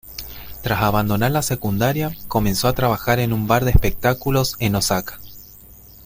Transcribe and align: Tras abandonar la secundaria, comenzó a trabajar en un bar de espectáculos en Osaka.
Tras 0.63 0.81
abandonar 0.81 1.29
la 1.31 1.43
secundaria, 1.43 2.09
comenzó 2.27 2.67
a 2.67 2.73
trabajar 2.73 3.19
en 3.19 3.33
un 3.33 3.45
bar 3.45 3.65
de 3.65 3.69
espectáculos 3.69 4.55
en 4.57 4.73
Osaka. 4.73 5.19